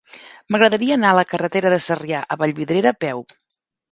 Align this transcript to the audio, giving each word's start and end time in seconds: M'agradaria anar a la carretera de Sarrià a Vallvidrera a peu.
M'agradaria 0.53 0.95
anar 0.99 1.11
a 1.13 1.17
la 1.19 1.25
carretera 1.33 1.71
de 1.73 1.77
Sarrià 1.87 2.21
a 2.23 2.37
Vallvidrera 2.45 2.95
a 2.95 2.99
peu. 3.07 3.25